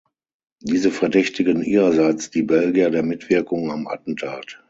[0.63, 4.59] Diese verdächtigten ihrerseits die Belgier der Mitwirkung am Attentat.